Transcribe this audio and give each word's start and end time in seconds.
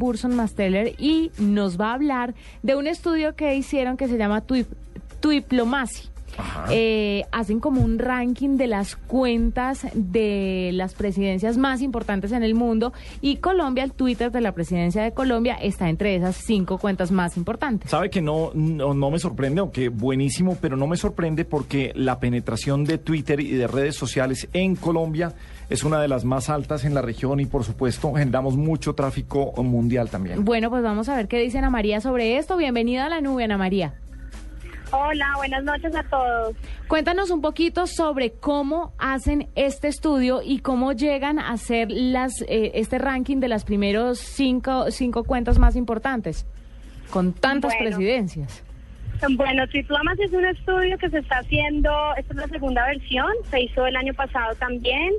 Burson 0.00 0.34
Masteller 0.34 0.94
y 0.98 1.30
nos 1.38 1.80
va 1.80 1.90
a 1.90 1.94
hablar 1.94 2.34
de 2.64 2.74
un 2.74 2.88
estudio 2.88 3.36
que 3.36 3.54
hicieron 3.54 3.96
que 3.96 4.08
se 4.08 4.16
llama 4.16 4.42
Tuiplomacy. 5.20 6.08
Eh, 6.70 7.24
hacen 7.32 7.60
como 7.60 7.82
un 7.82 7.98
ranking 7.98 8.56
de 8.56 8.66
las 8.66 8.96
cuentas 8.96 9.86
de 9.94 10.70
las 10.72 10.94
presidencias 10.94 11.56
más 11.56 11.82
importantes 11.82 12.32
en 12.32 12.42
el 12.42 12.54
mundo 12.54 12.92
y 13.20 13.36
Colombia, 13.36 13.84
el 13.84 13.92
Twitter 13.92 14.30
de 14.30 14.40
la 14.40 14.52
presidencia 14.52 15.02
de 15.02 15.12
Colombia 15.12 15.54
está 15.54 15.88
entre 15.88 16.16
esas 16.16 16.36
cinco 16.36 16.78
cuentas 16.78 17.10
más 17.10 17.36
importantes. 17.36 17.90
Sabe 17.90 18.10
que 18.10 18.22
no, 18.22 18.50
no, 18.54 18.94
no 18.94 19.10
me 19.10 19.18
sorprende, 19.18 19.60
aunque 19.60 19.88
buenísimo, 19.88 20.56
pero 20.60 20.76
no 20.76 20.86
me 20.86 20.96
sorprende 20.96 21.44
porque 21.44 21.92
la 21.94 22.20
penetración 22.20 22.84
de 22.84 22.98
Twitter 22.98 23.40
y 23.40 23.52
de 23.52 23.66
redes 23.66 23.96
sociales 23.96 24.48
en 24.52 24.76
Colombia 24.76 25.34
es 25.68 25.84
una 25.84 26.00
de 26.00 26.08
las 26.08 26.24
más 26.24 26.50
altas 26.50 26.84
en 26.84 26.94
la 26.94 27.02
región 27.02 27.40
y 27.40 27.46
por 27.46 27.64
supuesto 27.64 28.12
generamos 28.12 28.56
mucho 28.56 28.94
tráfico 28.94 29.52
mundial 29.62 30.10
también. 30.10 30.44
Bueno, 30.44 30.70
pues 30.70 30.82
vamos 30.82 31.08
a 31.08 31.16
ver 31.16 31.28
qué 31.28 31.38
dice 31.38 31.58
Ana 31.58 31.70
María 31.70 32.00
sobre 32.00 32.38
esto. 32.38 32.56
Bienvenida 32.56 33.06
a 33.06 33.08
la 33.08 33.20
nube, 33.20 33.44
Ana 33.44 33.56
María. 33.56 33.94
Hola, 34.92 35.26
buenas 35.36 35.62
noches 35.62 35.94
a 35.94 36.02
todos. 36.04 36.56
Cuéntanos 36.88 37.30
un 37.30 37.40
poquito 37.40 37.86
sobre 37.86 38.32
cómo 38.32 38.92
hacen 38.98 39.48
este 39.54 39.88
estudio 39.88 40.40
y 40.44 40.60
cómo 40.60 40.92
llegan 40.92 41.38
a 41.38 41.50
hacer 41.50 41.88
las, 41.90 42.42
eh, 42.42 42.72
este 42.74 42.98
ranking 42.98 43.38
de 43.38 43.48
las 43.48 43.64
primeros 43.64 44.18
cinco, 44.18 44.90
cinco 44.90 45.22
cuentas 45.24 45.58
más 45.58 45.76
importantes, 45.76 46.44
con 47.10 47.32
tantas 47.32 47.76
presidencias. 47.76 48.64
Bueno, 49.36 49.66
Triplomas 49.68 50.18
es 50.18 50.32
un 50.32 50.46
estudio 50.46 50.96
que 50.98 51.10
se 51.10 51.18
está 51.18 51.38
haciendo, 51.38 51.90
esta 52.16 52.32
es 52.32 52.40
la 52.40 52.48
segunda 52.48 52.86
versión, 52.86 53.30
se 53.50 53.60
hizo 53.60 53.86
el 53.86 53.94
año 53.94 54.14
pasado 54.14 54.54
también. 54.56 55.12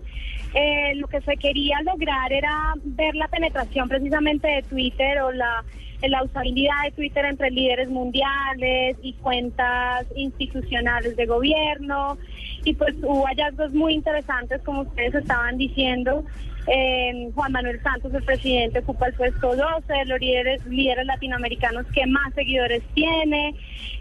Eh, 0.53 0.95
lo 0.95 1.07
que 1.07 1.21
se 1.21 1.37
quería 1.37 1.77
lograr 1.83 2.33
era 2.33 2.73
ver 2.83 3.15
la 3.15 3.27
penetración 3.29 3.87
precisamente 3.87 4.47
de 4.47 4.63
Twitter 4.63 5.21
o 5.21 5.31
la 5.31 5.63
la 6.09 6.23
usabilidad 6.23 6.83
de 6.85 6.91
Twitter 6.91 7.25
entre 7.25 7.51
líderes 7.51 7.89
mundiales 7.89 8.97
y 9.01 9.13
cuentas 9.13 10.05
institucionales 10.15 11.15
de 11.15 11.25
gobierno. 11.25 12.17
Y 12.63 12.73
pues 12.73 12.95
hubo 13.03 13.25
hallazgos 13.25 13.73
muy 13.73 13.93
interesantes, 13.93 14.61
como 14.63 14.81
ustedes 14.81 15.15
estaban 15.15 15.57
diciendo. 15.57 16.23
Eh, 16.67 17.31
Juan 17.33 17.51
Manuel 17.51 17.81
Santos, 17.81 18.13
el 18.13 18.23
presidente, 18.23 18.79
ocupa 18.79 19.07
el 19.07 19.13
puesto 19.13 19.55
12 19.55 19.93
de 19.93 20.05
los 20.05 20.19
líderes, 20.19 20.65
líderes 20.67 21.05
latinoamericanos 21.05 21.85
que 21.87 22.05
más 22.05 22.33
seguidores 22.35 22.83
tiene. 22.93 23.55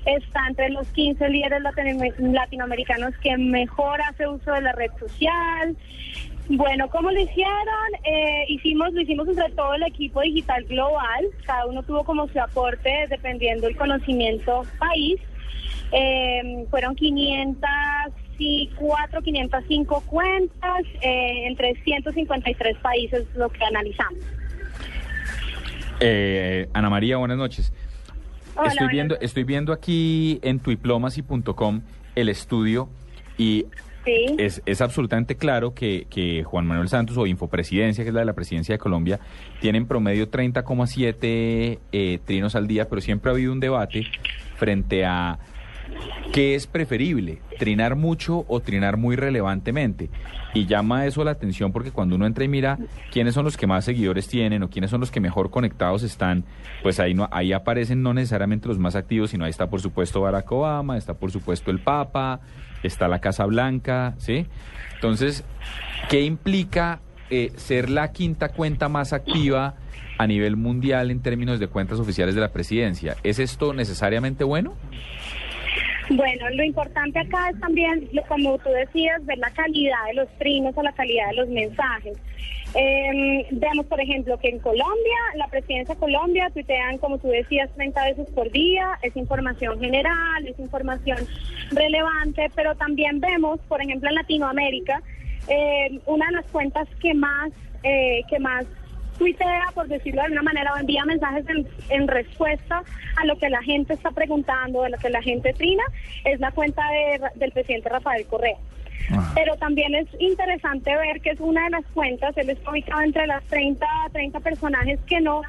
Está 0.04 0.46
entre 0.48 0.70
los 0.70 0.86
15 0.88 1.28
líderes 1.28 1.62
latinoamericanos 2.18 3.16
que 3.22 3.36
mejor 3.36 4.00
hace 4.02 4.26
uso 4.26 4.52
de 4.52 4.60
la 4.62 4.72
red 4.72 4.90
social. 4.98 5.76
Bueno, 6.48 6.88
¿cómo 6.90 7.10
lo 7.10 7.20
hicieron? 7.20 7.54
Eh, 8.04 8.44
hicimos, 8.48 8.92
lo 8.92 9.00
hicimos 9.02 9.28
entre 9.28 9.50
todo 9.50 9.74
el 9.74 9.82
equipo 9.84 10.20
digital 10.20 10.64
global. 10.64 11.26
Cada 11.46 11.66
uno 11.66 11.82
tuvo 11.82 12.04
como 12.04 12.26
su 12.28 12.40
aporte 12.40 13.06
dependiendo 13.08 13.66
del 13.66 13.76
conocimiento 13.76 14.62
país. 14.78 15.20
Eh, 15.92 16.66
fueron 16.70 16.96
504, 16.96 19.22
505 19.22 20.04
cuentas 20.06 20.82
eh, 21.02 21.46
entre 21.46 21.74
153 21.82 22.78
países 22.78 23.26
lo 23.36 23.48
que 23.48 23.64
analizamos. 23.64 24.18
Ana 26.72 26.90
María, 26.90 27.18
buenas 27.18 27.36
noches. 27.36 27.72
estoy 28.64 28.88
viendo, 28.88 29.20
estoy 29.20 29.44
viendo 29.44 29.72
aquí 29.72 30.40
en 30.42 30.58
tuiplomacy.com 30.58 31.82
el 32.14 32.28
estudio 32.28 32.88
y 33.38 33.66
es, 34.06 34.62
es, 34.64 34.80
absolutamente 34.80 35.36
claro 35.36 35.74
que, 35.74 36.06
que, 36.08 36.42
Juan 36.44 36.66
Manuel 36.66 36.88
Santos 36.88 37.16
o 37.18 37.26
Infopresidencia, 37.26 38.04
que 38.04 38.08
es 38.08 38.14
la 38.14 38.20
de 38.20 38.26
la 38.26 38.32
presidencia 38.32 38.74
de 38.74 38.78
Colombia, 38.78 39.20
tienen 39.60 39.86
promedio 39.86 40.30
30,7 40.30 41.78
eh, 41.92 42.18
trinos 42.24 42.54
al 42.54 42.66
día, 42.66 42.88
pero 42.88 43.00
siempre 43.00 43.30
ha 43.30 43.34
habido 43.34 43.52
un 43.52 43.60
debate 43.60 44.06
frente 44.56 45.04
a 45.04 45.38
qué 46.32 46.54
es 46.54 46.66
preferible, 46.66 47.40
trinar 47.58 47.96
mucho 47.96 48.44
o 48.48 48.60
trinar 48.60 48.96
muy 48.96 49.16
relevantemente. 49.16 50.10
Y 50.54 50.66
llama 50.66 51.06
eso 51.06 51.22
la 51.24 51.32
atención 51.32 51.72
porque 51.72 51.92
cuando 51.92 52.16
uno 52.16 52.26
entra 52.26 52.44
y 52.44 52.48
mira 52.48 52.78
quiénes 53.10 53.34
son 53.34 53.44
los 53.44 53.56
que 53.56 53.66
más 53.66 53.84
seguidores 53.84 54.26
tienen 54.28 54.62
o 54.62 54.70
quiénes 54.70 54.90
son 54.90 55.00
los 55.00 55.10
que 55.10 55.20
mejor 55.20 55.50
conectados 55.50 56.02
están, 56.02 56.44
pues 56.82 56.98
ahí, 56.98 57.14
no, 57.14 57.28
ahí 57.30 57.52
aparecen 57.52 58.02
no 58.02 58.14
necesariamente 58.14 58.68
los 58.68 58.78
más 58.78 58.96
activos, 58.96 59.30
sino 59.30 59.44
ahí 59.44 59.50
está 59.50 59.68
por 59.70 59.80
supuesto 59.80 60.20
Barack 60.20 60.50
Obama, 60.50 60.96
está 60.96 61.14
por 61.14 61.30
supuesto 61.30 61.70
el 61.70 61.78
Papa, 61.78 62.40
está 62.82 63.08
la 63.08 63.20
Casa 63.20 63.46
Blanca, 63.46 64.14
¿sí? 64.18 64.46
Entonces, 64.94 65.44
¿qué 66.08 66.22
implica 66.22 67.00
eh, 67.30 67.52
ser 67.56 67.90
la 67.90 68.12
quinta 68.12 68.48
cuenta 68.48 68.88
más 68.88 69.12
activa 69.12 69.76
a 70.18 70.26
nivel 70.26 70.56
mundial 70.56 71.10
en 71.10 71.20
términos 71.20 71.60
de 71.60 71.68
cuentas 71.68 71.98
oficiales 72.00 72.34
de 72.34 72.40
la 72.40 72.50
presidencia? 72.50 73.16
¿Es 73.22 73.38
esto 73.38 73.72
necesariamente 73.72 74.44
bueno? 74.44 74.74
Bueno, 76.10 76.50
lo 76.50 76.64
importante 76.64 77.20
acá 77.20 77.50
es 77.50 77.60
también, 77.60 78.10
como 78.26 78.58
tú 78.58 78.68
decías, 78.70 79.24
ver 79.26 79.38
la 79.38 79.50
calidad 79.50 80.06
de 80.08 80.14
los 80.14 80.28
trinos 80.38 80.76
o 80.76 80.82
la 80.82 80.92
calidad 80.92 81.28
de 81.28 81.36
los 81.36 81.48
mensajes. 81.48 82.18
Eh, 82.74 83.46
veamos, 83.52 83.86
por 83.86 84.00
ejemplo, 84.00 84.36
que 84.38 84.48
en 84.48 84.58
Colombia, 84.58 85.18
la 85.36 85.46
presidencia 85.46 85.94
de 85.94 86.00
Colombia 86.00 86.50
tuitean, 86.52 86.98
como 86.98 87.18
tú 87.18 87.28
decías, 87.28 87.70
30 87.76 88.04
veces 88.06 88.28
por 88.30 88.50
día, 88.50 88.98
es 89.02 89.16
información 89.16 89.78
general, 89.78 90.46
es 90.46 90.58
información 90.58 91.18
relevante, 91.70 92.50
pero 92.56 92.74
también 92.74 93.20
vemos, 93.20 93.60
por 93.68 93.80
ejemplo, 93.80 94.08
en 94.08 94.16
Latinoamérica, 94.16 95.00
eh, 95.46 96.00
una 96.06 96.26
de 96.26 96.32
las 96.32 96.46
cuentas 96.46 96.88
que 97.00 97.14
más, 97.14 97.52
eh, 97.84 98.22
que 98.28 98.40
más 98.40 98.66
tuitea, 99.20 99.66
por 99.74 99.86
decirlo 99.86 100.22
de 100.22 100.26
alguna 100.28 100.42
manera, 100.42 100.72
o 100.72 100.78
envía 100.78 101.04
mensajes 101.04 101.44
en, 101.90 102.08
respuesta 102.08 102.82
a 103.16 103.26
lo 103.26 103.36
que 103.36 103.50
la 103.50 103.62
gente 103.62 103.92
está 103.92 104.10
preguntando, 104.10 104.82
de 104.82 104.90
lo 104.90 104.96
que 104.96 105.10
la 105.10 105.20
gente 105.20 105.52
trina, 105.52 105.84
es 106.24 106.40
la 106.40 106.50
cuenta 106.52 106.82
del 107.34 107.52
presidente 107.52 107.90
Rafael 107.90 108.26
Correa. 108.26 108.56
Pero 109.34 109.56
también 109.56 109.94
es 109.94 110.06
interesante 110.18 110.96
ver 110.96 111.20
que 111.20 111.30
es 111.30 111.40
una 111.40 111.64
de 111.64 111.70
las 111.70 111.84
cuentas, 111.92 112.34
él 112.38 112.48
está 112.48 112.70
ubicado 112.70 113.02
entre 113.02 113.26
las 113.26 113.44
30 113.44 113.86
30 114.12 114.40
personajes 114.40 114.98
que 115.06 115.20
no 115.20 115.42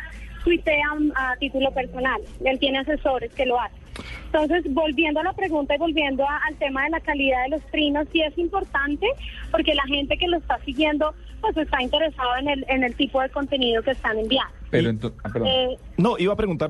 tuitean 0.43 1.13
a 1.15 1.37
título 1.37 1.71
personal. 1.71 2.19
Él 2.43 2.59
tiene 2.59 2.79
asesores 2.79 3.31
que 3.33 3.45
lo 3.45 3.59
hacen. 3.59 3.79
Entonces, 4.25 4.63
volviendo 4.73 5.19
a 5.19 5.23
la 5.23 5.33
pregunta 5.33 5.75
y 5.75 5.77
volviendo 5.77 6.25
al 6.27 6.55
tema 6.55 6.85
de 6.85 6.89
la 6.89 6.99
calidad 7.01 7.43
de 7.43 7.49
los 7.49 7.61
trinos, 7.67 8.07
sí 8.11 8.21
es 8.21 8.37
importante 8.37 9.07
porque 9.51 9.75
la 9.75 9.83
gente 9.83 10.17
que 10.17 10.27
lo 10.27 10.37
está 10.37 10.57
siguiendo 10.59 11.13
pues 11.41 11.57
está 11.57 11.81
interesada 11.81 12.39
en 12.39 12.49
el, 12.49 12.65
en 12.69 12.83
el 12.83 12.95
tipo 12.95 13.21
de 13.21 13.29
contenido 13.29 13.81
que 13.83 13.91
están 13.91 14.17
enviando. 14.17 14.53
Pero 14.69 14.89
ah, 15.23 15.29
eh, 15.45 15.77
no, 15.97 16.17
iba 16.17 16.31
a 16.31 16.37
preguntar, 16.37 16.69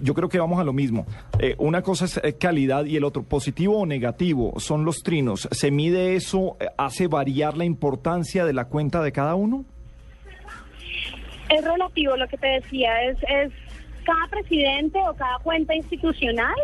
yo 0.00 0.14
creo 0.14 0.28
que 0.28 0.38
vamos 0.40 0.58
a 0.58 0.64
lo 0.64 0.72
mismo. 0.72 1.06
Eh, 1.38 1.54
una 1.58 1.82
cosa 1.82 2.06
es 2.06 2.16
eh, 2.24 2.36
calidad 2.36 2.84
y 2.86 2.96
el 2.96 3.04
otro, 3.04 3.22
positivo 3.22 3.78
o 3.78 3.86
negativo, 3.86 4.58
son 4.58 4.84
los 4.84 5.02
trinos. 5.04 5.48
¿Se 5.52 5.70
mide 5.70 6.16
eso? 6.16 6.56
¿Hace 6.76 7.06
variar 7.06 7.56
la 7.56 7.64
importancia 7.64 8.44
de 8.44 8.52
la 8.52 8.64
cuenta 8.64 9.00
de 9.02 9.12
cada 9.12 9.36
uno? 9.36 9.64
Es 11.48 11.64
relativo, 11.64 12.16
lo 12.16 12.26
que 12.26 12.36
te 12.36 12.48
decía, 12.48 13.04
es, 13.04 13.18
es 13.28 13.52
cada 14.06 14.26
presidente 14.28 14.98
o 15.08 15.14
cada 15.14 15.38
cuenta 15.40 15.74
institucional 15.74 16.54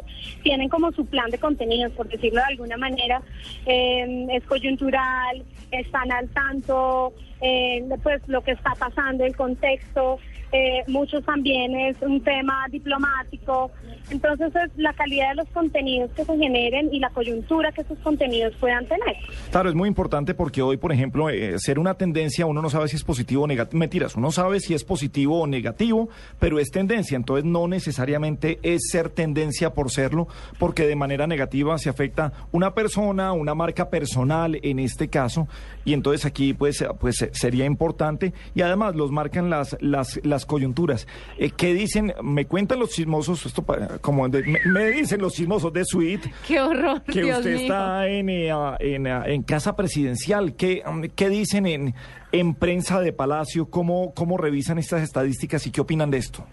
tienen 0.42 0.68
como 0.68 0.92
su 0.92 1.04
plan 1.04 1.28
de 1.30 1.38
contenidos, 1.38 1.92
por 1.92 2.08
decirlo 2.08 2.40
de 2.40 2.52
alguna 2.52 2.76
manera, 2.76 3.20
eh, 3.66 4.26
es 4.30 4.44
coyuntural, 4.44 5.44
están 5.70 6.10
al 6.12 6.28
tanto, 6.30 7.12
eh, 7.42 7.84
pues 8.02 8.22
lo 8.28 8.42
que 8.42 8.52
está 8.52 8.72
pasando, 8.78 9.24
el 9.24 9.36
contexto, 9.36 10.18
eh, 10.52 10.84
muchos 10.86 11.24
también 11.24 11.74
es 11.74 11.96
un 12.02 12.22
tema 12.22 12.66
diplomático. 12.70 13.70
Entonces 14.10 14.54
es 14.54 14.70
la 14.76 14.92
calidad 14.92 15.30
de 15.30 15.36
los 15.36 15.48
contenidos 15.48 16.10
que 16.12 16.26
se 16.26 16.36
generen 16.36 16.90
y 16.92 17.00
la 17.00 17.08
coyuntura 17.08 17.72
que 17.72 17.80
esos 17.80 17.98
contenidos 18.00 18.54
puedan 18.60 18.84
tener. 18.86 19.16
Claro, 19.50 19.70
es 19.70 19.74
muy 19.74 19.88
importante 19.88 20.34
porque 20.34 20.60
hoy, 20.60 20.76
por 20.76 20.92
ejemplo, 20.92 21.30
eh, 21.30 21.58
ser 21.58 21.78
una 21.78 21.94
tendencia, 21.94 22.44
uno 22.44 22.60
no 22.60 22.68
sabe 22.68 22.88
si 22.88 22.96
es 22.96 23.04
positivo 23.04 23.44
o 23.44 23.46
negativo. 23.46 23.78
Mentiras, 23.78 24.14
uno 24.14 24.30
sabe 24.30 24.60
si 24.60 24.74
es 24.74 24.84
positivo 24.84 25.40
o 25.40 25.46
negativo, 25.46 26.10
pero 26.38 26.58
es 26.58 26.70
tendencia. 26.70 27.16
Entonces 27.16 27.46
no 27.46 27.66
necesariamente 27.66 28.58
es 28.62 28.90
ser 28.90 29.08
tendencia 29.08 29.70
por 29.70 29.90
serlo, 29.90 30.28
porque 30.58 30.86
de 30.86 30.96
manera 30.96 31.26
negativa 31.26 31.78
se 31.78 31.88
afecta 31.88 32.32
una 32.52 32.74
persona, 32.74 33.32
una 33.32 33.54
marca 33.54 33.88
personal 33.88 34.58
en 34.62 34.78
este 34.78 35.08
caso, 35.08 35.48
y 35.84 35.94
entonces 35.94 36.26
aquí 36.26 36.52
pues, 36.52 36.84
pues 37.00 37.30
sería 37.32 37.64
importante 37.64 38.32
y 38.54 38.62
además 38.62 38.94
los 38.94 39.10
marcan 39.10 39.50
las, 39.50 39.76
las, 39.80 40.20
las 40.24 40.46
coyunturas. 40.46 41.06
Eh, 41.38 41.50
¿Qué 41.50 41.74
dicen? 41.74 42.12
Me 42.22 42.46
cuentan 42.46 42.78
los 42.78 42.90
chismosos, 42.90 43.46
esto 43.46 43.64
como 44.00 44.28
me, 44.28 44.90
dicen 44.90 45.20
los 45.20 45.34
chismosos 45.34 45.72
de 45.72 45.84
Suite. 45.84 46.32
¡Qué 46.46 46.60
horror! 46.60 47.02
Que 47.02 47.24
usted 47.24 47.54
está 47.54 48.08
en, 48.08 48.28
eh, 48.28 48.50
en, 48.80 49.06
en, 49.06 49.42
casa 49.42 49.76
presidencial. 49.76 50.54
¿Qué, 50.54 50.82
qué 51.14 51.28
dicen 51.28 51.66
en, 51.66 51.94
en 52.32 52.54
prensa 52.54 53.00
de 53.00 53.12
Palacio? 53.12 53.66
¿Cómo, 53.66 54.12
¿Cómo 54.14 54.36
revisan 54.38 54.78
estas 54.78 55.02
estadísticas 55.02 55.66
y 55.66 55.70
qué 55.70 55.80
opinan 55.80 56.10
de 56.10 56.18
esto? 56.18 56.46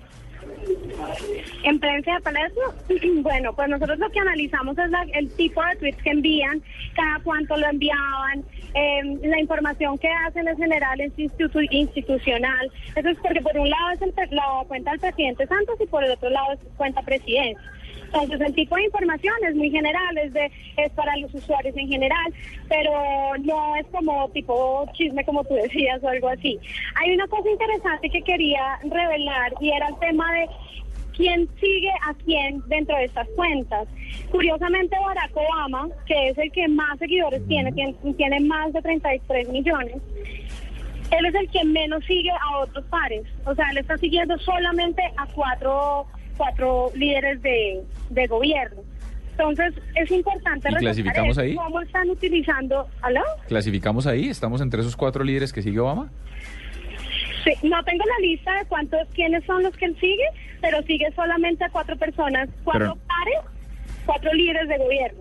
En 1.64 1.80
prensa 1.80 2.14
de 2.14 2.22
Palacio, 2.22 2.62
bueno, 3.22 3.54
pues 3.54 3.70
nosotros 3.70 4.00
lo 4.00 4.10
que 4.10 4.20
analizamos 4.20 4.78
es 4.78 4.86
el 5.14 5.30
tipo 5.32 5.62
de 5.64 5.76
tweets 5.76 6.02
que 6.04 6.12
envían, 6.12 6.62
cada 6.96 7.20
cuánto 7.24 7.58
lo 7.58 7.68
enviaban, 7.68 8.44
em, 8.74 9.20
la 9.24 9.40
información 9.40 9.98
que 9.98 10.10
hacen 10.10 10.48
en 10.48 10.58
general 10.58 11.02
es 11.02 11.12
institucional. 11.18 12.72
Eso 12.96 13.10
es 13.10 13.18
porque 13.20 13.42
por 13.42 13.58
un 13.58 13.70
lado 13.70 13.92
es 13.94 14.32
la 14.32 14.64
cuenta 14.68 14.92
del 14.92 15.00
presidente 15.00 15.48
Santos 15.48 15.76
y 15.80 15.86
por 15.88 16.04
el 16.04 16.12
otro 16.12 16.30
lado 16.30 16.54
es 16.54 16.60
cuenta 16.78 17.02
presidencia. 17.02 17.60
Entonces 18.14 18.42
el 18.42 18.56
tipo 18.56 18.76
de 18.76 18.86
información 18.86 19.36
es 19.48 19.56
muy 19.56 19.70
general, 19.70 20.18
es, 20.18 20.34
de, 20.34 20.52
es 20.78 20.92
para 20.94 21.16
los 21.18 21.34
usuarios 21.34 21.76
en 21.78 21.88
general, 21.88 22.34
pero 22.68 22.92
no 23.44 23.76
es 23.76 23.86
como 23.88 24.30
tipo 24.30 24.90
chisme 24.94 25.24
como 25.26 25.44
tú 25.44 25.54
decías 25.54 26.04
o 26.04 26.10
algo 26.10 26.30
así. 26.30 26.60
Hay 26.96 27.14
una 27.14 27.28
cosa 27.28 27.50
interesante 27.50 28.10
que 28.10 28.22
quería 28.22 28.80
revelar 28.84 29.54
y 29.62 29.70
era 29.70 29.90
el 29.90 30.00
tema 30.00 30.34
de 30.34 30.50
quién 31.20 31.50
sigue 31.60 31.92
a 32.08 32.14
quién 32.24 32.64
dentro 32.68 32.96
de 32.96 33.04
estas 33.04 33.28
cuentas. 33.36 33.90
Curiosamente, 34.32 34.96
Barack 35.06 35.36
Obama, 35.36 35.90
que 36.06 36.30
es 36.30 36.38
el 36.38 36.50
que 36.54 36.66
más 36.70 36.98
seguidores 36.98 37.46
tiene, 37.50 37.74
tiene, 38.16 38.40
más 38.40 38.72
de 38.72 38.82
33 38.82 39.50
millones, 39.50 39.98
él 41.12 41.26
es 41.26 41.36
el 41.36 41.50
que 41.50 41.66
menos 41.66 42.06
sigue 42.06 42.32
a 42.32 42.60
otros 42.60 42.86
pares. 42.86 43.24
O 43.46 43.54
sea, 43.54 43.70
él 43.72 43.80
está 43.80 43.98
siguiendo 43.98 44.40
solamente 44.40 45.02
a 45.18 45.26
cuatro, 45.28 46.06
cuatro 46.38 46.90
líderes 46.96 47.42
de, 47.42 48.28
gobierno. 48.28 48.82
Entonces, 49.32 49.74
es 49.96 50.12
importante 50.12 50.70
¿Y 50.70 50.76
clasificamos 50.76 51.38
ahí? 51.38 51.56
cómo 51.56 51.82
están 51.82 52.10
utilizando... 52.10 52.88
¿Aló? 53.02 53.24
¿Clasificamos 53.48 54.08
ahí? 54.08 54.30
¿Estamos 54.30 54.62
entre 54.62 54.82
esos 54.82 54.96
cuatro 54.96 55.24
líderes 55.26 55.52
que 55.52 55.62
sigue 55.62 55.80
Obama? 55.80 56.12
Sí, 57.44 57.54
no 57.64 57.84
tengo 57.84 58.04
la 58.06 58.28
lista 58.28 58.54
de 58.60 58.66
cuántos, 58.66 59.08
quiénes 59.14 59.44
son 59.46 59.64
los 59.64 59.76
que 59.78 59.86
él 59.86 59.98
sigue, 60.00 60.26
pero 60.62 60.82
sigue 60.84 61.12
solamente 61.16 61.64
a 61.64 61.70
cuatro 61.70 61.96
personas, 61.98 62.50
cuatro 62.64 62.98
pares, 63.08 63.40
cuatro 64.06 64.34
líderes 64.34 64.68
de 64.68 64.78
gobierno. 64.78 65.20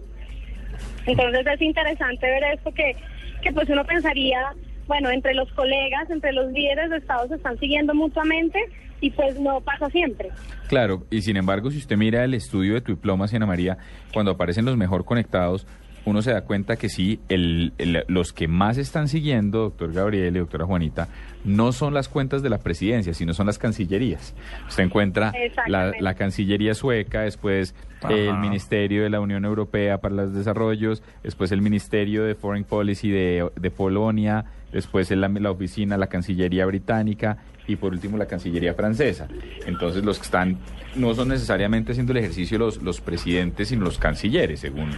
Entonces 1.06 1.46
es 1.46 1.62
interesante 1.62 2.26
ver 2.26 2.44
esto 2.54 2.72
que, 2.72 2.96
que 3.42 3.52
pues 3.52 3.68
uno 3.68 3.84
pensaría, 3.84 4.52
bueno, 4.86 5.10
entre 5.10 5.34
los 5.34 5.50
colegas, 5.52 6.10
entre 6.10 6.32
los 6.32 6.52
líderes 6.52 6.90
de 6.90 6.96
Estado 6.98 7.28
se 7.28 7.36
están 7.36 7.58
siguiendo 7.58 7.94
mutuamente 7.94 8.58
y 9.00 9.10
pues 9.10 9.38
no 9.38 9.60
pasa 9.60 9.88
siempre. 9.90 10.30
Claro, 10.68 11.06
y 11.10 11.22
sin 11.22 11.36
embargo, 11.36 11.70
si 11.70 11.78
usted 11.78 11.96
mira 11.96 12.24
el 12.24 12.34
estudio 12.34 12.74
de 12.74 12.80
tu 12.80 12.92
diploma, 12.92 13.26
Ana 13.32 13.46
María, 13.46 13.78
cuando 14.12 14.32
aparecen 14.32 14.64
los 14.64 14.76
mejor 14.76 15.04
conectados, 15.04 15.66
uno 16.04 16.22
se 16.22 16.32
da 16.32 16.42
cuenta 16.42 16.76
que 16.76 16.88
sí, 16.88 17.20
el, 17.28 17.72
los 18.08 18.32
que 18.32 18.48
más 18.48 18.78
están 18.78 19.08
siguiendo, 19.08 19.60
doctor 19.60 19.92
Gabriel 19.92 20.36
y 20.36 20.38
doctora 20.38 20.64
Juanita, 20.64 21.08
no 21.44 21.72
son 21.72 21.94
las 21.94 22.08
cuentas 22.08 22.42
de 22.42 22.50
la 22.50 22.58
presidencia, 22.58 23.14
sino 23.14 23.34
son 23.34 23.46
las 23.46 23.58
cancillerías. 23.58 24.34
Usted 24.68 24.84
encuentra 24.84 25.32
la, 25.66 26.14
Cancillería 26.14 26.74
sueca, 26.74 27.22
después 27.22 27.74
el 28.08 28.38
Ministerio 28.38 29.02
de 29.02 29.10
la 29.10 29.20
Unión 29.20 29.44
Europea 29.44 29.98
para 29.98 30.14
los 30.14 30.34
Desarrollos, 30.34 31.02
después 31.22 31.52
el 31.52 31.62
Ministerio 31.62 32.24
de 32.24 32.34
Foreign 32.34 32.64
Policy 32.64 33.10
de, 33.10 33.50
de 33.54 33.70
Polonia, 33.70 34.46
después 34.72 35.10
la, 35.10 35.28
la 35.28 35.50
oficina, 35.50 35.96
la 35.96 36.08
Cancillería 36.08 36.66
Británica 36.66 37.38
y 37.66 37.76
por 37.76 37.92
último 37.92 38.16
la 38.16 38.26
Cancillería 38.26 38.74
francesa. 38.74 39.28
Entonces 39.66 40.04
los 40.04 40.18
que 40.18 40.24
están 40.24 40.58
no 40.96 41.14
son 41.14 41.28
necesariamente 41.28 41.92
haciendo 41.92 42.12
el 42.12 42.18
ejercicio 42.18 42.58
los, 42.58 42.82
los 42.82 43.00
presidentes, 43.00 43.68
sino 43.68 43.84
los 43.84 43.98
cancilleres, 43.98 44.60
según, 44.60 44.90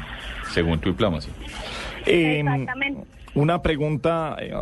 según 0.53 0.79
tu 0.81 0.91
diplomacia. 0.91 1.33
Em, 2.07 2.47
Exactamente. 2.47 3.21
Una 3.35 3.63
pregunta 3.63 4.37
eh, 4.41 4.53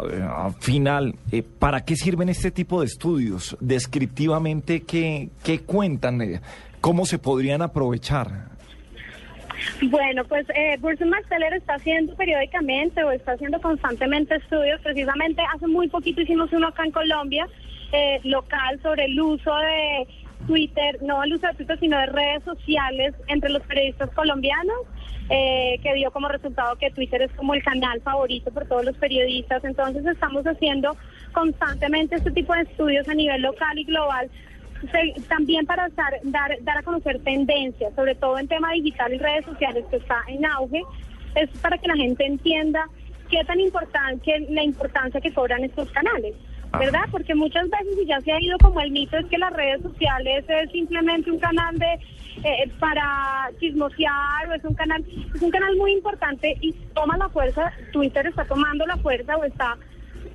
final. 0.60 1.14
Eh, 1.32 1.42
¿Para 1.42 1.84
qué 1.84 1.96
sirven 1.96 2.28
este 2.28 2.50
tipo 2.50 2.80
de 2.80 2.86
estudios? 2.86 3.56
Descriptivamente, 3.60 4.82
¿qué, 4.82 5.30
qué 5.42 5.60
cuentan? 5.60 6.20
Eh, 6.20 6.40
¿Cómo 6.80 7.06
se 7.06 7.18
podrían 7.18 7.62
aprovechar? 7.62 8.57
Bueno, 9.82 10.24
pues 10.24 10.46
eh, 10.54 10.76
Burson 10.80 11.12
está 11.54 11.74
haciendo 11.74 12.14
periódicamente 12.16 13.02
o 13.02 13.10
está 13.10 13.32
haciendo 13.32 13.60
constantemente 13.60 14.36
estudios. 14.36 14.80
Precisamente 14.80 15.42
hace 15.54 15.66
muy 15.66 15.88
poquito 15.88 16.20
hicimos 16.20 16.52
uno 16.52 16.68
acá 16.68 16.84
en 16.84 16.92
Colombia, 16.92 17.46
eh, 17.92 18.20
local, 18.24 18.80
sobre 18.82 19.06
el 19.06 19.20
uso 19.20 19.54
de 19.56 20.06
Twitter, 20.46 20.98
no 21.02 21.22
el 21.22 21.34
uso 21.34 21.46
de 21.46 21.54
Twitter, 21.54 21.78
sino 21.78 21.98
de 21.98 22.06
redes 22.06 22.44
sociales 22.44 23.14
entre 23.26 23.50
los 23.50 23.62
periodistas 23.62 24.10
colombianos. 24.10 24.78
Eh, 25.30 25.78
que 25.82 25.92
dio 25.92 26.10
como 26.10 26.26
resultado 26.28 26.76
que 26.76 26.90
Twitter 26.90 27.20
es 27.20 27.30
como 27.32 27.52
el 27.52 27.62
canal 27.62 28.00
favorito 28.00 28.50
por 28.50 28.66
todos 28.66 28.82
los 28.86 28.96
periodistas. 28.96 29.62
Entonces 29.62 30.06
estamos 30.06 30.46
haciendo 30.46 30.96
constantemente 31.32 32.16
este 32.16 32.30
tipo 32.30 32.54
de 32.54 32.62
estudios 32.62 33.06
a 33.10 33.12
nivel 33.12 33.42
local 33.42 33.78
y 33.78 33.84
global 33.84 34.30
también 35.28 35.66
para 35.66 35.88
dar, 35.90 36.14
dar, 36.24 36.56
dar 36.62 36.78
a 36.78 36.82
conocer 36.82 37.18
tendencias, 37.20 37.94
sobre 37.94 38.14
todo 38.14 38.38
en 38.38 38.48
tema 38.48 38.72
digital 38.72 39.12
y 39.12 39.18
redes 39.18 39.44
sociales 39.44 39.84
que 39.90 39.96
está 39.96 40.22
en 40.28 40.44
auge, 40.46 40.82
es 41.34 41.50
para 41.60 41.78
que 41.78 41.88
la 41.88 41.96
gente 41.96 42.24
entienda 42.24 42.88
qué 43.30 43.44
tan 43.44 43.60
importante, 43.60 44.46
la 44.50 44.62
importancia 44.62 45.20
que 45.20 45.32
cobran 45.32 45.64
estos 45.64 45.90
canales. 45.90 46.34
¿Verdad? 46.78 47.04
Porque 47.10 47.34
muchas 47.34 47.64
veces 47.70 47.96
y 48.02 48.06
ya 48.06 48.20
se 48.20 48.30
ha 48.30 48.42
ido 48.42 48.58
como 48.58 48.82
el 48.82 48.90
mito 48.90 49.16
es 49.16 49.24
que 49.26 49.38
las 49.38 49.54
redes 49.54 49.80
sociales 49.80 50.44
es 50.48 50.70
simplemente 50.70 51.30
un 51.30 51.38
canal 51.38 51.78
de 51.78 51.98
eh, 52.44 52.70
para 52.78 53.50
chismosear 53.58 54.48
o 54.50 54.52
es 54.52 54.62
un 54.64 54.74
canal 54.74 55.02
es 55.34 55.40
un 55.40 55.50
canal 55.50 55.74
muy 55.76 55.92
importante 55.92 56.58
y 56.60 56.72
toma 56.92 57.16
la 57.16 57.30
fuerza 57.30 57.72
Twitter 57.90 58.26
está 58.26 58.44
tomando 58.44 58.86
la 58.86 58.98
fuerza 58.98 59.38
o 59.38 59.44
está 59.44 59.78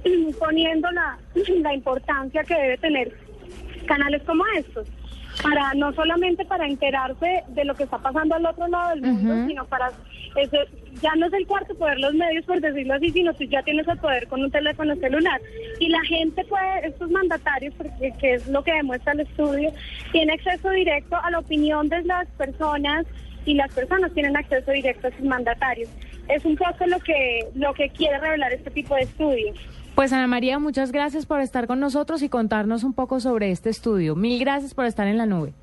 poniendo 0.39 0.89
la, 0.91 1.19
la 1.61 1.73
importancia 1.75 2.43
que 2.43 2.55
debe 2.55 2.77
tener 2.79 3.15
canales 3.85 4.21
como 4.23 4.43
estos, 4.57 4.87
para 5.41 5.73
no 5.73 5.93
solamente 5.93 6.45
para 6.45 6.67
enterarse 6.67 7.43
de 7.49 7.65
lo 7.65 7.75
que 7.75 7.83
está 7.83 7.97
pasando 7.97 8.35
al 8.35 8.45
otro 8.45 8.67
lado 8.67 8.89
del 8.91 9.01
mundo, 9.01 9.47
sino 9.47 9.65
para 9.65 9.91
ese, 10.35 10.57
ya 11.01 11.15
no 11.15 11.27
es 11.27 11.33
el 11.33 11.45
cuarto 11.45 11.75
poder 11.75 11.99
los 11.99 12.13
medios, 12.13 12.45
por 12.45 12.59
decirlo 12.59 12.95
así, 12.95 13.09
sino 13.11 13.33
que 13.33 13.47
ya 13.47 13.61
tienes 13.63 13.87
el 13.87 13.97
poder 13.97 14.27
con 14.27 14.43
un 14.43 14.51
teléfono 14.51 14.95
celular. 14.95 15.39
Y 15.79 15.89
la 15.89 16.01
gente 16.01 16.43
puede, 16.45 16.87
estos 16.87 17.09
mandatarios, 17.11 17.73
porque 17.75 18.13
que 18.19 18.33
es 18.35 18.47
lo 18.47 18.63
que 18.63 18.73
demuestra 18.73 19.13
el 19.13 19.21
estudio, 19.21 19.71
tiene 20.11 20.33
acceso 20.33 20.69
directo 20.71 21.17
a 21.21 21.29
la 21.31 21.39
opinión 21.39 21.87
de 21.89 22.01
las 22.03 22.27
personas 22.29 23.05
y 23.45 23.53
las 23.55 23.71
personas 23.73 24.13
tienen 24.13 24.35
acceso 24.37 24.71
directo 24.71 25.07
a 25.07 25.11
sus 25.11 25.25
mandatarios. 25.25 25.89
Es 26.29 26.45
un 26.45 26.55
poco 26.55 26.85
lo 26.87 26.99
que, 26.99 27.47
lo 27.55 27.73
que 27.73 27.89
quiere 27.89 28.17
revelar 28.17 28.53
este 28.53 28.71
tipo 28.71 28.95
de 28.95 29.01
estudios. 29.01 29.57
Pues 29.95 30.11
Ana 30.11 30.25
María, 30.25 30.57
muchas 30.57 30.91
gracias 30.91 31.27
por 31.27 31.39
estar 31.39 31.67
con 31.67 31.79
nosotros 31.79 32.23
y 32.23 32.29
contarnos 32.29 32.83
un 32.83 32.93
poco 32.93 33.19
sobre 33.19 33.51
este 33.51 33.69
estudio. 33.69 34.15
Mil 34.15 34.39
gracias 34.39 34.73
por 34.73 34.85
estar 34.85 35.07
en 35.07 35.19
la 35.19 35.27
nube. 35.27 35.53